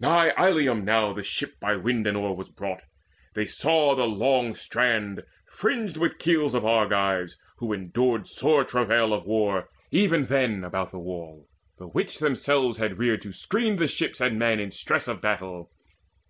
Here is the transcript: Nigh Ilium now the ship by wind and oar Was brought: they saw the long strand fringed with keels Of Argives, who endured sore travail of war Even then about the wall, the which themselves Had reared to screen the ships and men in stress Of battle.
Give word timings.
Nigh 0.00 0.32
Ilium 0.38 0.82
now 0.82 1.12
the 1.12 1.22
ship 1.22 1.60
by 1.60 1.76
wind 1.76 2.06
and 2.06 2.16
oar 2.16 2.34
Was 2.34 2.48
brought: 2.48 2.80
they 3.34 3.44
saw 3.44 3.94
the 3.94 4.06
long 4.06 4.54
strand 4.54 5.22
fringed 5.46 5.98
with 5.98 6.18
keels 6.18 6.54
Of 6.54 6.64
Argives, 6.64 7.36
who 7.58 7.70
endured 7.74 8.26
sore 8.26 8.64
travail 8.64 9.12
of 9.12 9.26
war 9.26 9.68
Even 9.90 10.24
then 10.24 10.64
about 10.64 10.90
the 10.90 10.98
wall, 10.98 11.50
the 11.76 11.86
which 11.86 12.18
themselves 12.18 12.78
Had 12.78 12.96
reared 12.98 13.20
to 13.20 13.32
screen 13.34 13.76
the 13.76 13.86
ships 13.86 14.22
and 14.22 14.38
men 14.38 14.58
in 14.58 14.70
stress 14.70 15.06
Of 15.06 15.20
battle. 15.20 15.70